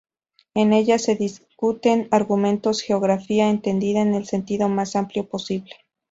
En 0.55 0.73
ella 0.73 0.97
se 0.97 1.13
discuten 1.13 2.07
argumentos 2.09 2.79
de 2.79 2.85
geografía, 2.85 3.51
entendida 3.51 4.01
en 4.01 4.15
el 4.15 4.25
sentido 4.25 4.67
más 4.67 4.95
amplio 4.95 5.29
posible. 5.29 5.75